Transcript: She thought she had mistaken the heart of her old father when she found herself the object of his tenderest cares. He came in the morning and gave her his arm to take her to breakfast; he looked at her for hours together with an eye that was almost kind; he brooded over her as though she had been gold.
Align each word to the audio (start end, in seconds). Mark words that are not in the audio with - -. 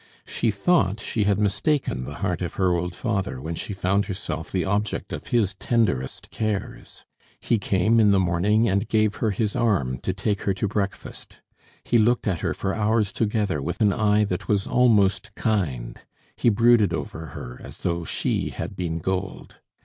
She 0.25 0.49
thought 0.49 0.99
she 0.99 1.25
had 1.25 1.37
mistaken 1.37 2.05
the 2.05 2.15
heart 2.25 2.41
of 2.41 2.55
her 2.55 2.73
old 2.73 2.95
father 2.95 3.39
when 3.39 3.53
she 3.53 3.71
found 3.71 4.05
herself 4.05 4.51
the 4.51 4.65
object 4.65 5.13
of 5.13 5.27
his 5.27 5.53
tenderest 5.53 6.31
cares. 6.31 7.05
He 7.39 7.59
came 7.59 7.99
in 7.99 8.09
the 8.09 8.19
morning 8.19 8.67
and 8.67 8.87
gave 8.89 9.17
her 9.17 9.29
his 9.29 9.55
arm 9.55 9.99
to 9.99 10.11
take 10.11 10.41
her 10.41 10.55
to 10.55 10.67
breakfast; 10.67 11.37
he 11.85 11.99
looked 11.99 12.25
at 12.27 12.39
her 12.39 12.55
for 12.55 12.73
hours 12.73 13.11
together 13.11 13.61
with 13.61 13.79
an 13.79 13.93
eye 13.93 14.23
that 14.23 14.47
was 14.47 14.65
almost 14.65 15.35
kind; 15.35 15.99
he 16.35 16.49
brooded 16.49 16.95
over 16.95 17.27
her 17.37 17.61
as 17.63 17.77
though 17.77 18.03
she 18.03 18.49
had 18.49 18.75
been 18.75 18.97
gold. 18.97 19.57